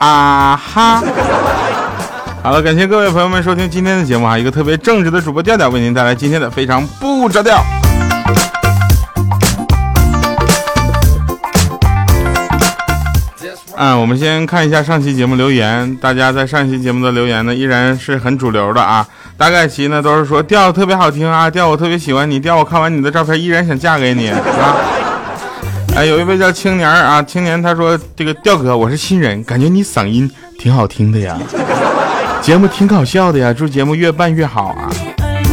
[0.00, 1.02] 啊哈。
[2.42, 4.36] 好了，感谢各位朋友们收听今天的节目啊！
[4.36, 7.62] 一个特别正直的主播调调为您带来今天的非常不着调。
[13.76, 24.38] 嗯，我们先看一下上期节目留言，大家在上期节目的留言呢依然是很主流的啊，大概其呢都是说调特别好听啊，调我特别喜欢你，调我看完你的照片依然想嫁给你啊。
[25.96, 31.38] 哎，有一位叫青年啊，青年他说这个调哥我是新人，感觉你嗓音挺好听的呀。
[32.40, 34.88] 节目挺搞笑的呀，祝节目越办越好啊！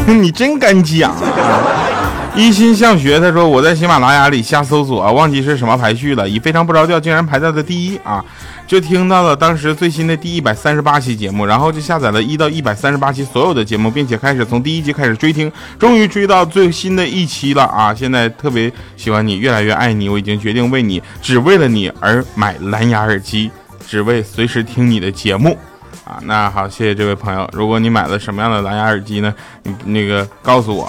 [0.07, 1.96] 你真敢讲啊！
[2.37, 8.23] 一心向学，他说我在喜马拉雅里瞎搜索，忘记是什么排序了，以非常不着调，竟然排在了第一啊！
[8.67, 17.91] 就听到了当时最新的第一百三十八期节目，然后就下载了一到一百三十八期所有的节目，并且开始从第一集开始追听，终于追到最新的一期了啊！
[17.91, 23.49] 现在特别喜欢你，越来越爱你，我已经决定为你，只为了你而买蓝牙耳机，
[23.87, 25.57] 只为随时听你的节目。
[26.03, 27.49] 啊，那好，谢谢这位朋友。
[27.51, 29.33] 如果你买了什么样的蓝牙耳机呢？
[29.63, 30.87] 你那个告诉我。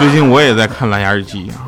[0.00, 1.60] 最近我也在看蓝牙耳机啊。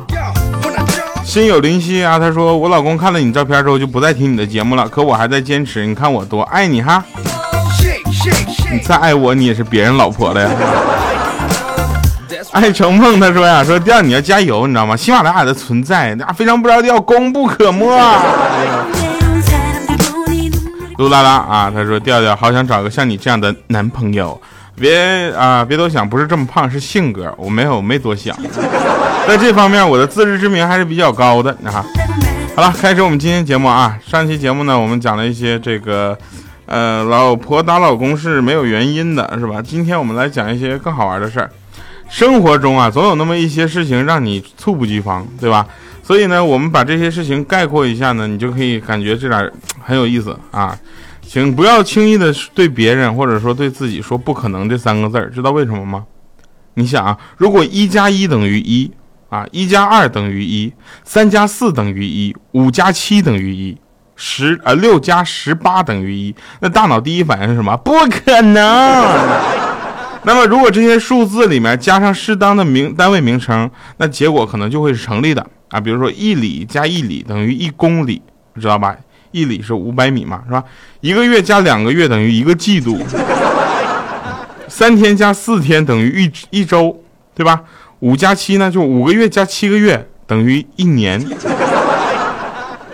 [1.23, 5.85] 心有灵犀啊，他说我老公看了你照片之后就不再听你的节目了，可我还在坚持。
[5.85, 7.03] 你看我多爱你哈。
[8.71, 10.49] 你再爱我，你也是别人老婆了呀。
[12.51, 14.97] 爱成梦他说呀，说调你要加油，你知道吗？
[14.97, 17.85] 喜马拉雅的存在那非常不着调，功不可没。
[20.97, 21.71] 噜啦啦啊！
[21.71, 24.39] 他说调调好想找个像你这样的男朋友，
[24.75, 27.33] 别啊别多想，不是这么胖，是性格。
[27.37, 28.35] 我没有没多想，
[29.27, 31.85] 在这方面我的自知之明还是比较高的啊。
[32.55, 33.97] 好了，开始我们今天节目啊。
[34.05, 36.17] 上期节目呢，我们讲了一些这个，
[36.65, 39.61] 呃，老婆打老公是没有原因的，是吧？
[39.61, 41.49] 今天我们来讲一些更好玩的事儿。
[42.09, 45.65] 生活中啊，总有那么一些事情让你猝不及防，对吧？
[46.03, 49.51] 所以呢，我们把这些事情概括一下呢，你就可以感觉这点
[49.83, 50.77] 很有意思啊。
[51.33, 56.05] 请不要轻易的对别人或者说对自己说不可能这三个字儿，知道为什么吗？
[56.75, 58.91] 你想啊，如果一加一等于一
[59.29, 60.71] 啊，一加二等于一，
[61.03, 63.75] 三加四等于一，五加七等于一，
[64.15, 67.75] 十呃六加十八等于一，那大脑第一反应是什么？
[67.77, 68.61] 不可能。
[70.25, 73.67] 那么，如果这些数字里面加上适当的名单位名称，
[73.97, 75.79] 那结果可能就会是成立的啊。
[75.79, 78.21] 比如说，一里加一里等于一公里，
[78.61, 78.95] 知道吧？
[79.33, 80.63] 一里是五百米嘛，是吧？
[81.01, 82.97] 一个月加两个月等于一个季度，
[84.69, 86.97] 三天加四天等于一一周，
[87.35, 87.61] 对吧？
[87.99, 91.21] 五加七呢，就五个月加七个月等于一年，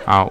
[0.04, 0.26] 啊。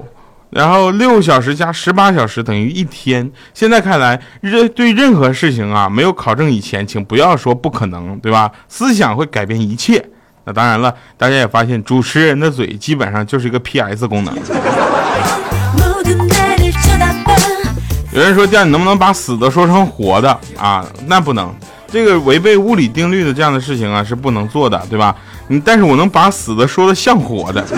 [0.51, 3.31] 然后六小时加十八小时等于一天。
[3.53, 8.51] 现在看来，任对任何事情啊，没有考证以前，请不要说不可能，对吧？
[8.67, 10.03] 思想会改变一切。
[10.45, 14.33] 那当然了，大家也发现，主持人的嘴基本上就是一个 PS 功能。
[18.11, 20.83] 有人说，这样你能不能把死的说成活的啊？
[21.05, 21.53] 那不能，
[21.87, 25.15] 这个违背物理定律的这样的事情啊，是不能做的，对吧？
[25.47, 27.63] 你，但是我能把死的说的像活的。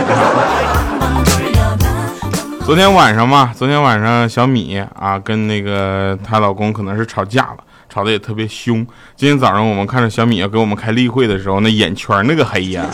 [2.65, 7.57] 昨天晚上嘛，昨天晚上小米啊跟那个她老公可能是吵架了，
[7.89, 8.75] 吵得也特别凶。
[9.17, 12.85] 今天早上我们看着小米要给我们开例会的时候，那眼圈那个黑呀，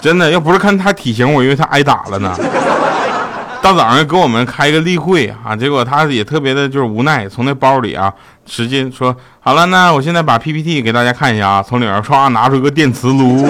[0.00, 2.36] 真的要不是看她体型，我以为她挨打了呢。
[3.62, 8.12] 大早上给我们开个例会啊，结果他也特别的就是无奈，从那包里啊
[8.44, 13.46] 直接说好了，那我现在把 PPT 给大家看一下啊，从里面唰拿出个电磁炉。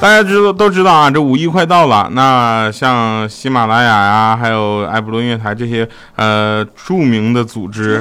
[0.00, 8.00] 大家知道都知道啊，这五一快到了，那像喜马拉雅呀，还有爱普罗音乐台这些呃著名的组织，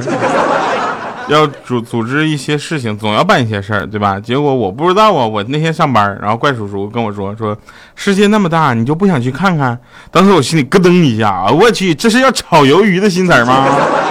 [1.28, 4.20] 要组组织一些事情，总要办一些事儿，对吧？
[4.20, 7.58] 结果我不知道啊，我那天上班，然后怪叔叔跟我说说，
[7.96, 9.78] 世界那么大，你就不想去看看？
[10.10, 13.66] 当时我心里咯噔一下啊，我去，这是要炒鱿鱼的心思吗？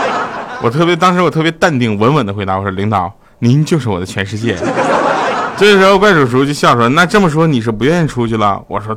[0.63, 4.57] 我特别，当时我特别淡定稳稳的回答我说，领导，您就是我的全世界。
[5.59, 8.95] 这时候怪叔叔就笑说：“那这么说你是不愿意出去了？”我说：“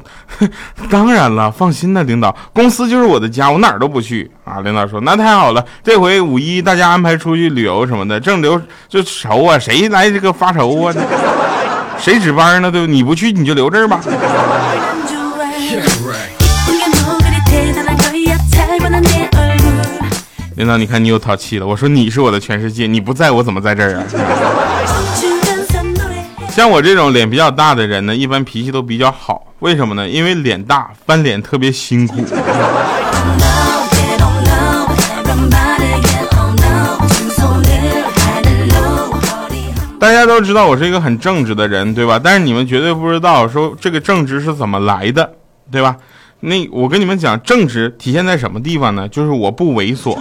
[0.92, 10.94] 当然了，放心的，领导，公司就是我的家，我哪儿都不去啊。”领导说：“那太好了，这回五一大家安排出去旅游什么的，正留就愁啊，谁来这个发愁啊？
[11.98, 12.70] 谁值班呢？
[12.70, 12.88] 对不？
[12.88, 14.02] 你不去你就留这儿吧。”
[20.58, 21.66] 领导，你看你又淘气了。
[21.66, 24.04] 我说你是我的全世界，你不在我怎么在这儿啊？
[26.60, 29.46] 像我这种脸比较大的人呢，一般脾气都比较好。
[29.60, 30.06] 为什么呢？
[30.06, 32.22] 因为脸大，翻脸特别辛苦。
[39.98, 42.20] 大家都知道我是一个很正直的人，对吧？
[42.22, 45.32] 但是你们绝对不知道说这个正直是怎么来的，
[45.72, 45.96] 对吧？
[46.42, 49.08] 那我跟你们讲，正直体现在什么地方呢？
[49.08, 50.18] 就是我不猥琐，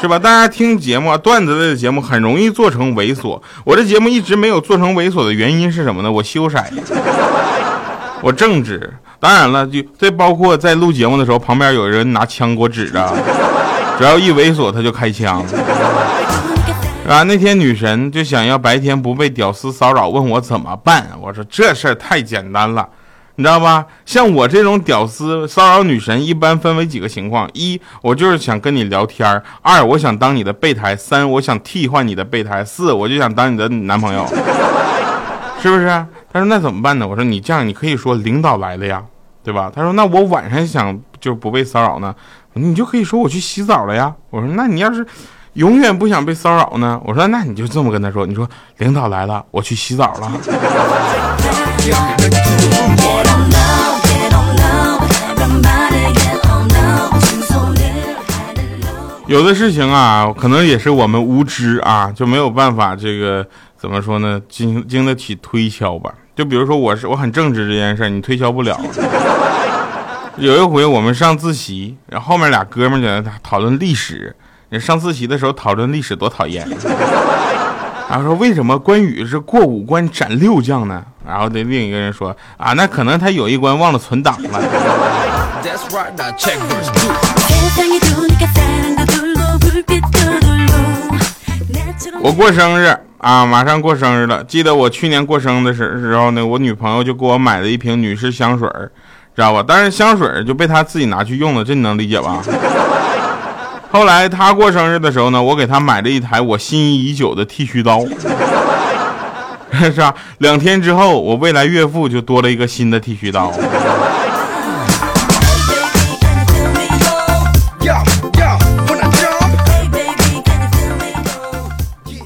[0.00, 0.16] 是吧？
[0.16, 3.40] 大家听节目啊，段子类的节目很容易做成猥琐。
[3.64, 6.12] 我这节目一直没有做成猥琐的原因是什么呢？
[6.12, 6.56] 我羞色，
[8.22, 8.94] 我正直。
[9.18, 13.12] 当然了，就这包括在录节目的时候，旁边有人拿枪给我指着，
[13.98, 15.44] 只要一猥琐他就开枪。
[17.08, 21.08] 啊，那天女神就想要白天不被屌丝骚扰，问我怎么办。
[21.20, 22.88] 我说这事儿太简单了。
[23.38, 23.86] 你知道吧？
[24.04, 34.26] 像我这种屌丝骚扰女神，一般分为几个情况：一，我就是想跟你聊天；二，我想当你的备胎；三，我想替换你的备胎；四，我就想当你的男朋友，
[35.62, 35.86] 是不是？
[36.32, 37.06] 他说那怎么办呢？
[37.06, 39.00] 我说你这样，你可以说领导来了呀，
[39.44, 39.70] 对吧？
[39.72, 42.12] 他说那我晚上想就不被骚扰呢，
[42.54, 44.12] 你就可以说我去洗澡了呀。
[44.30, 45.06] 我说那你要是
[45.52, 47.00] 永远不想被骚扰呢？
[47.04, 48.48] 我说那你就这么跟他说，你说
[48.78, 50.32] 领导来了，我去洗澡了。
[59.28, 63.46] 有的事情啊，可能也是我们无知啊，就没有办法这个
[63.76, 66.10] 怎么说呢，经经得起推敲吧。
[66.34, 68.80] 就比如说我是我很正直这件事，你推敲不了。
[70.38, 74.34] 有一回我们上自习，然后后面俩哥们在那讨论历史。
[74.70, 76.66] 你上自习的时候讨论历史多讨厌。
[78.08, 81.04] 然后说为什么关羽是过五关斩六将呢？
[81.26, 84.58] 然后对另一个人说啊，那可能他有一关忘了存档了。
[92.20, 94.42] 我过生日啊，马上过生日了。
[94.44, 98.68] 记得我去年过生日的时时候呢，我女朋友就给我买了一瓶女士香水
[99.34, 99.64] 知道吧？
[99.66, 102.42] 但是香水就被她自己拿去用了，这你能理解吧？
[103.90, 108.04] 后来她过生日的时候呢，我给她买了一台我心仪已久的剃须刀，
[109.72, 110.14] 是吧？
[110.38, 113.52] 两天之后，我未来岳父就多了一个新的剃须刀。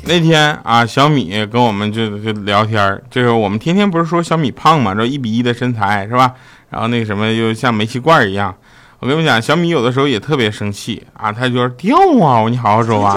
[0.05, 6.33] 那天啊，小米跟我们就就聊天就是我们天天不是说小米胖嘛，这一比一的身材是吧？
[6.71, 8.55] 然后那个什么，又像煤气罐一样。
[8.99, 13.17] 我跟你讲，小米有的时候也特别生气啊，他就说掉啊，你好好说话，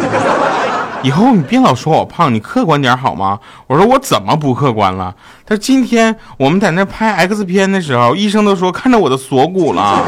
[1.04, 3.40] 以后你别老说我胖，你客观点好吗？
[3.68, 5.16] 我说我怎么不客观了？
[5.46, 10.04] 他说今天我们在那拍 X 片的时候，医生都说看着我的锁骨了。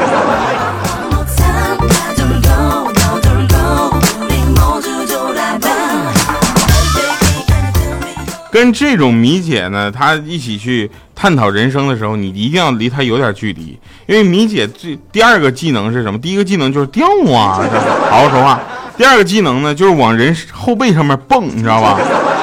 [8.58, 16.18] 跟这种米姐呢，她一起去探讨人生的时候，你一定要离她有点距离，因为米姐最第二个技能是什么？
[16.18, 17.62] 第一个技能就是掉啊，
[18.10, 18.60] 好好说话。
[18.96, 22.00] 第二个技能呢，就是往人后背上面蹦，你知道吧？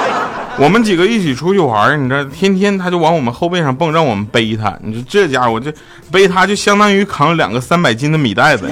[0.57, 4.73] 我们几个一起出去玩，你知道，天天他就往我们后背上蹦，让我们背他。
[4.83, 5.69] 你说这家伙，这
[6.09, 8.71] 背他就相当于扛两个三百斤的米袋子。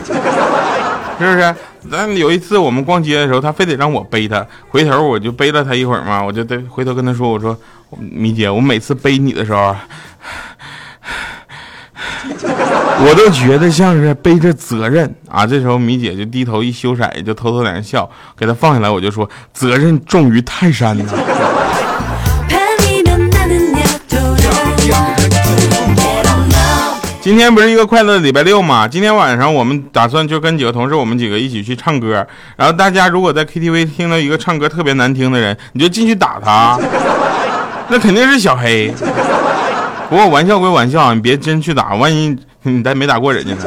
[1.20, 1.54] 是不是？
[1.92, 7.58] 咱有一次我们逛街的时候，他非得让我背他，回头我就背了他一会儿嘛，我就得回头跟他说：“我说，
[8.00, 9.76] 米姐，我每次背你的时候，
[13.06, 21.06] 我都觉得像是背着责任啊。”这时候米姐就低头一羞色，就偷偷在那笑，给他放下来，我就说：“责任重于泰山呐。”
[27.24, 28.86] 今天不是一个快乐的礼拜六吗？
[28.86, 32.28] 今天晚上我们打算就跟几个同事，我们几个一起去唱歌。
[32.58, 36.78] 然后大家如果在 KTV 听到一个唱歌特别难听的人，你就进去打他，
[37.88, 38.94] 那肯定是小黑。
[40.10, 43.62] 不过玩笑归玩笑，你别真去打，万一你再没打过人家呢。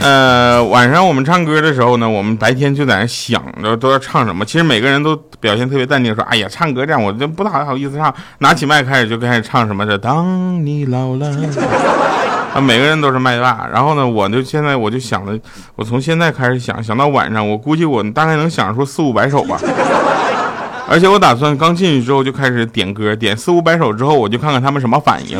[0.00, 4.42] 呃，晚上我们唱歌的时候呢，我们白天就在那想着都要唱什么。
[4.42, 9.96] 其实每个人都表现特别淡定，说：“哎呀，唱歌这样我就不大好意思唱。”拿起麦开始就开始唱什么的。
[9.96, 11.26] 当你老了，
[12.54, 13.68] 啊，每个人都是麦霸。
[13.72, 15.38] 然后呢，我就现在我就想着，
[15.76, 19.58] 我从现在开始想，想到晚上，我估计我大概能想出四五百首吧。
[20.90, 25.38] 而且我打算刚进去之后就开始点歌，点四五百首之后，我就看看他们什么反应。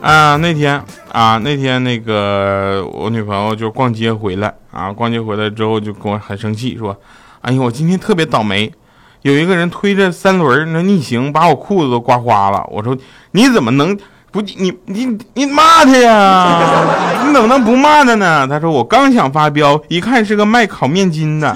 [0.00, 0.82] 啊，那天。
[1.12, 6.96] 啊，那天那个我女朋友就逛街回来啊，逛街回来之后就跟我很生气，说
[7.42, 8.72] ：“哎呦，我今天特别倒霉，
[9.20, 12.96] 有一个人推着三轮那逆行，把我裤子都刮花了。”我说
[13.32, 13.94] ：“你怎么能
[14.30, 16.58] 不你你你骂他呀？
[17.28, 21.54] 你怎么能不骂他呢？”他说：“我刚想发飙，一看是个卖烤面筋的，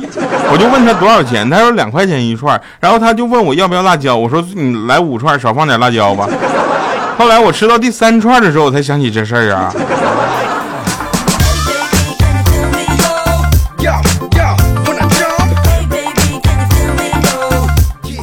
[0.53, 6.29] 我就问他多少钱，他说两块钱一串，然后他就问我要不要辣椒，我说你来五串，少放点辣椒吧。”
[7.19, 9.73] 后来我吃到第三串的时候我才想起这事儿啊。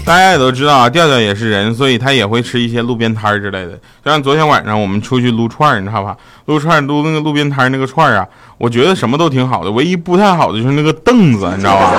[0.06, 3.72] 大家也都知道啊调调也是人所以他也会吃一些路边摊之类的。
[4.04, 6.16] 就像昨天晚上我们出去撸串你知道吧？
[6.46, 11.92] 撸串撸那个路边摊那个串啊我觉得什么都挺好的唯一不太好的就是那个凳子你知道吧？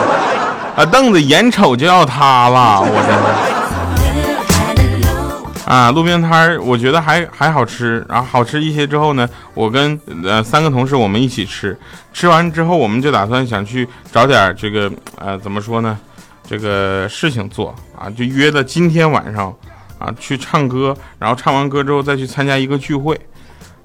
[0.77, 3.15] 啊凳子眼瞅就要塌了我真
[3.49, 3.54] 是
[5.75, 11.77] 啊，路边摊儿我觉得还还好吃，然后好吃一些之后呢，我跟呃三个同事我们一起吃，
[12.13, 15.99] 吃完之后我们就打算想去找点这个呃怎么说呢，
[16.49, 17.75] 这个事情做。
[17.99, 19.53] 啊，就约的今天晚上
[19.99, 23.19] 啊去唱歌，然后唱完歌之后再去参加一个聚会。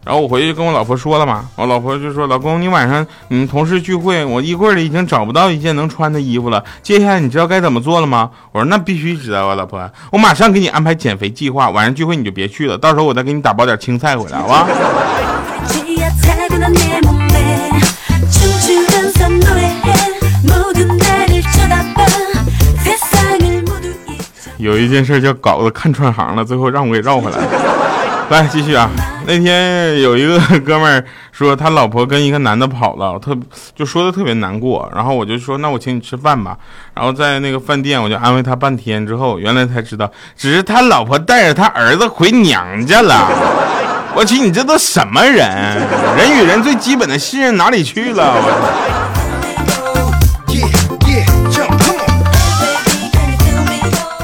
[0.05, 6.63] 然后我回去跟我老婆说了嘛，我老婆就说：“老公，你晚上你同事聚会，我衣柜里已经找不到一件能穿的衣服了。
[6.81, 11.69] 接下来你知道该怎么做了吗？”我说：“那必须知道啊，老婆，我马上给你安排减肥计划。
[11.69, 14.67] 晚上聚会你就别去了，到时候我再给你打包点青菜回来，好吧？”
[24.57, 27.47] 有一件事叫搞得看串行了，最后让我给绕回来了。
[28.35, 28.89] 来继续啊！
[29.25, 33.35] 那天有一个哥们儿说他老婆跟一个男的跑了，特
[33.75, 34.87] 就说的特别难过。
[34.95, 36.55] 然后我就说那我请你吃饭吧。
[36.93, 43.27] 然后在那个饭店我就安慰他半天之后，原来才知道只是他老婆带着他儿子回娘家了。
[44.15, 45.47] 我去，你这都什么人？
[46.15, 48.35] 人与人最基本的信任哪里去了？
[48.35, 49.09] 我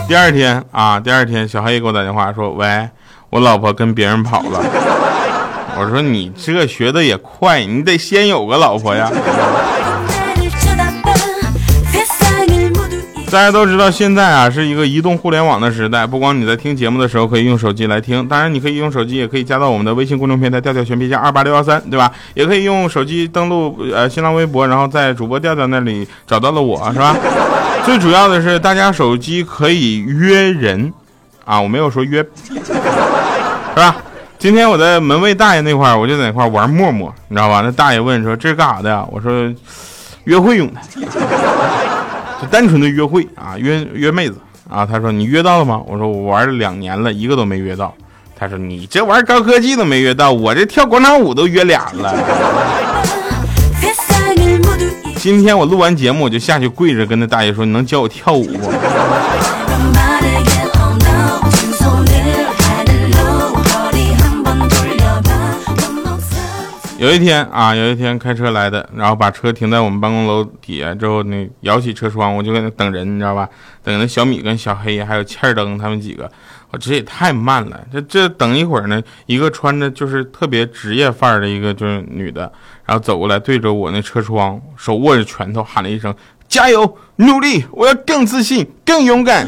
[0.08, 2.88] 第二天啊，第二天小黑给我打电话说喂。
[3.36, 4.63] 我老婆跟别人跑了，
[5.77, 9.12] 我说你这学的也快，你得先有个老婆呀。
[13.30, 22.10] 大家都知道现在啊是一个移动互联网的时代，不光你在听节目的时候可以用手机来听，当然你可以用手机也可以加到我们的微信公众平台调调全皮加二八六幺三，对吧？
[22.36, 27.13] 也可以用手机登录呃新浪微博，然后在主播调调那里找到了我，是吧？
[27.84, 30.94] 最主要的是大家手机可以约人。
[31.46, 32.62] 啊，我没有说约， 是
[33.75, 33.96] 吧？
[34.38, 37.62] 今天我在门卫大爷那块儿，我就在那块儿玩陌陌，你知道吧？
[37.64, 39.52] 那大爷问说：“这是干啥的呀？”我说
[40.25, 40.82] ：“约会用的，
[42.42, 44.36] 就单纯的约会啊，约约妹子
[44.70, 47.92] 啊。”他说：“你约到了吗？”我说：“我玩了两年了，一个都没约到。”
[48.38, 52.14] 他说：“你这玩高科技都没约到，我这跳广场舞都约俩了。
[55.18, 58.70] ”今天我录完节目，我就下去跪着跟那大爷说：“你能教我跳舞不？”
[66.98, 73.48] 有一天啊，有一天开车来的，然后把车停在我们办公楼底下之后，那摇起车窗，我就在那等人，你知道吧？
[73.84, 76.32] 等那小米跟小黑还有欠儿灯他们几个，
[76.72, 77.78] 我这也太慢了。
[77.92, 82.50] 这这等一会儿呢，一个穿着就是特别职业范儿的一个就是女的，
[82.86, 86.16] 然后走过来对着我那车窗，手握着拳头喊了一声
[86.48, 89.46] ：“加油，努力，我要更自信，更勇敢。”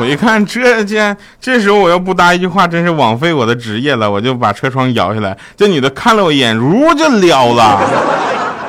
[0.00, 4.08] 我一看，这这这时候我要不搭一句话，真是枉费我的职业了。
[4.08, 7.80] 我就把车窗摇下来，这女的看了我一眼，如就撩了。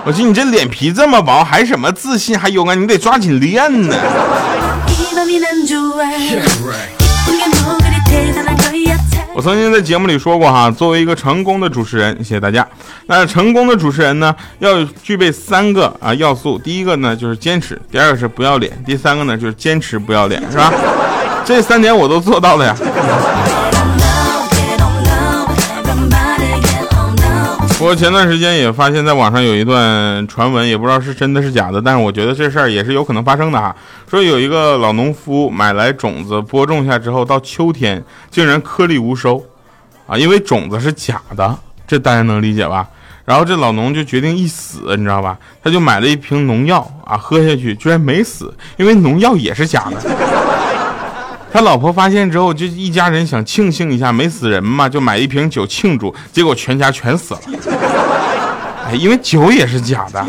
[0.06, 2.82] 我说你这脸皮这么薄，还什么自信，还勇敢？
[2.82, 3.96] 你得抓紧练呢。
[9.36, 12.68] 我曾经在节目里说过哈，作为一个成功的主持人，谢谢大家。
[13.06, 16.58] 那成功的主持人呢，要具备三个啊要素。
[16.58, 20.74] 第一个呢就是坚持，第二个是不要脸，第三个呢就是坚持不要脸，是吧？
[21.46, 22.76] 这三点我都做到了呀。
[27.82, 33.74] 我前段时间也发现，在网上有一段传闻，也不知道是真的是假的，但是我觉得这事儿也是有可能发生的哈。
[34.10, 39.42] 说有一个老农夫买来种子播种下之后，到秋天竟然颗粒无收，
[40.06, 42.86] 啊，因为种子是假的，这大家能理解吧？
[43.24, 45.38] 然后这老农就决定一死，你知道吧？
[45.64, 50.02] 他就买了一瓶农药啊，喝下去居然没死，因为农药也是假的。
[51.52, 57.40] 他老婆发现之后，就一家人想庆幸一下没死人嘛，就买一瓶酒庆祝，结果全家全死了。
[58.88, 60.26] 哎，因为酒也是假的，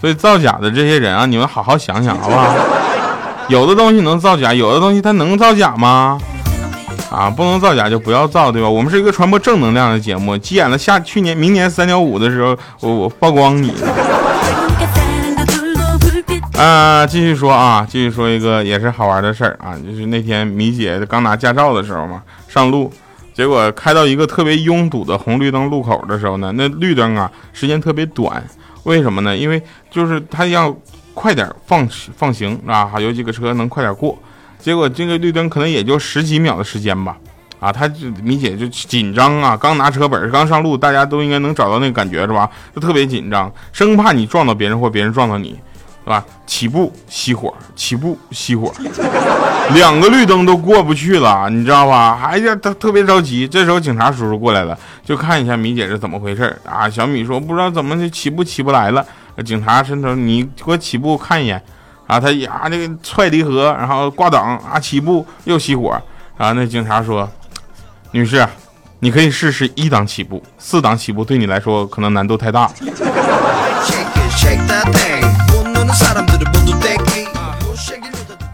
[0.00, 2.54] 所以造假的这些人啊，你们好好想想好不好？
[3.48, 6.18] 有的东西能造假，有的东西它能造假吗？
[7.10, 8.68] 啊，不能造假就不要造，对吧？
[8.68, 13.74] 我们是一个传播正能量的节目，急眼了下去年明年三幺五的时候，我我曝光你。
[16.58, 22.92] 啊，继续说啊，继续说一个也是好玩的事儿啊，就是那天米姐刚拿驾照的时候嘛，上路，
[23.32, 28.42] 结果开到一个特别拥堵的红绿灯路口的时候呢，那绿灯啊时间特别短，
[28.82, 29.36] 为什么呢？
[29.36, 30.76] 因为就是他要
[31.14, 34.18] 快点放放行啊，有几个车能快点过，
[34.58, 37.16] 结果这个绿灯可能也就十几秒的时间吧，
[37.60, 42.50] 啊，他就米姐就紧张啊，刚拿车本，刚上路，大家都应该能找到那个感觉是吧？
[42.74, 45.56] 就特别紧张，生怕你撞到别人或别人撞到你。
[46.04, 46.24] 对吧？
[46.46, 48.72] 起步熄火，起步熄火，
[49.74, 52.18] 两个绿灯都过不去了，你知道吧？
[52.24, 53.46] 哎呀，他特别着急。
[53.46, 56.88] 这时候警察叔叔过来了，就看一下米姐是怎么回事啊？
[56.88, 59.04] 小米说不知道怎么就起步起不来了。
[59.44, 61.62] 警察伸头，你给我起步看一眼。
[62.06, 66.00] 啊，他呀，那个踹离合，然后挂档啊，起步又熄火。
[66.38, 67.28] 然后那警察说
[68.12, 68.48] ：“女士，
[69.00, 72.70] 你可以试试一档起步，四档起步对你来说可能难度太大。”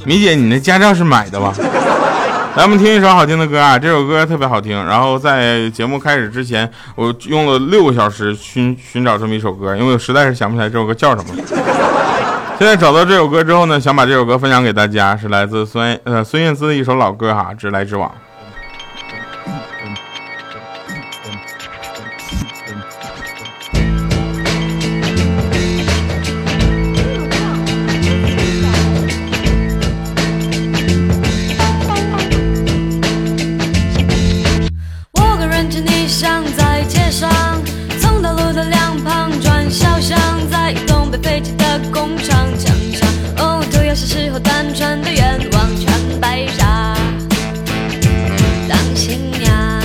[0.04, 1.54] 米姐，你那驾照是买的吧？
[2.56, 3.78] 来，我们听一首好听的歌啊！
[3.78, 4.72] 这首歌特别好听。
[4.84, 11.34] 然后在节目开始之前，我用了六个小时寻寻找这么一首歌，因为我实在是想不起来这首歌叫什么。
[12.56, 18.08] 现在找到这首歌之后呢，想把这首歌分享给大家，是来自孙呃孙燕姿的一首老歌哈，《直来直往》。
[44.14, 46.96] 时候单纯的愿望全白傻。
[48.68, 49.82] 当新娘，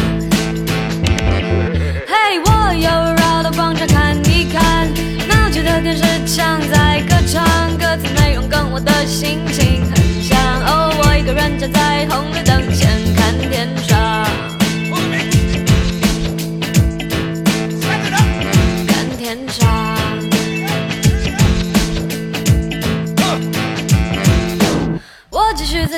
[2.06, 4.88] 嘿，我又绕到广场看一看，
[5.28, 7.44] 那街的电视墙在歌唱，
[7.76, 10.38] 歌词内容跟我的心情很像。
[10.62, 12.49] 哦，我一个人站在红绿灯。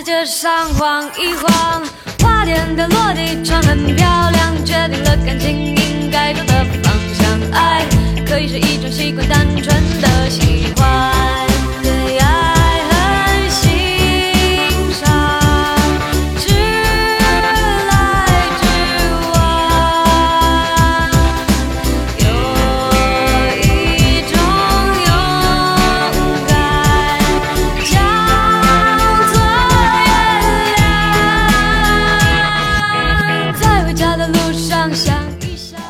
[0.04, 1.84] 街上晃一晃，
[2.20, 4.88] 花店的落地窗很漂亮，却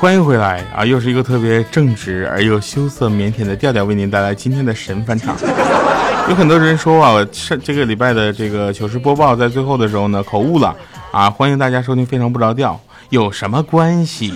[0.02, 0.84] 欢迎回来啊！
[0.84, 5.36] 又是一个特别正直而又羞涩腼腆的调调，为您带来今天的神返场。
[6.28, 10.76] 有很多人说啊，上这个礼拜的这个糗事播报在最后的时候呢口误了
[11.12, 11.30] 啊！
[11.30, 12.74] 欢迎大家收听《非常不着调》，
[13.12, 14.34] 有什么关系？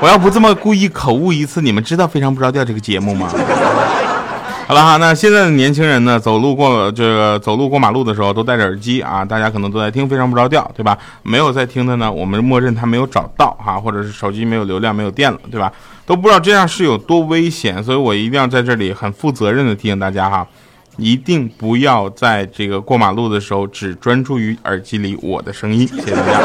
[0.00, 3.32] 我要不这么故意口误一次，你们知道《非常不着调》这个节目吗？
[4.72, 10.96] 好了哈，那现在的年轻人呢，走路过这个走路过马路的时候都戴着耳机啊，大家可能都在听，非常不着调，对吧？
[11.22, 15.70] 没有在听的呢，我们默认他没有找到哈，或者是手机没有流量、没有电了，对吧？
[16.06, 20.46] 都不知道这样是有多危险，所以我一定要在这里很负责任的提醒大家哈，
[20.96, 26.40] 一定不要在这个过马路的时候只专注于耳机里我的声音，谢谢大家。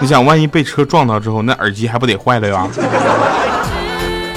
[0.00, 2.66] 你想，万一被车撞到之后，那耳机还不得坏了呀？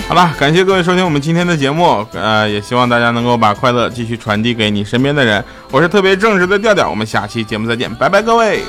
[0.07, 5.43] 好了，感谢各位收听我们今天的节目，呃，也希望大家能够把快乐继续传递给你身边的人。
[5.69, 8.63] 我是特别正直的调调，我们下期节目再见，拜拜，各位。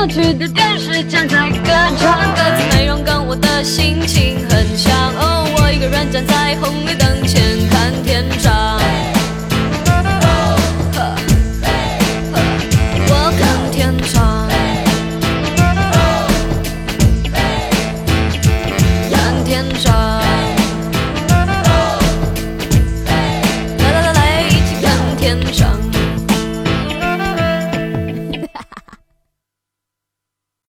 [0.00, 4.90] 过去的电视正在歌唱，歌词内容跟我的心情很像。
[5.14, 6.99] 哦，我一个人站在红绿。